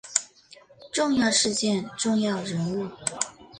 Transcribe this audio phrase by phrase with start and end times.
[0.91, 2.89] 重要事件重要人物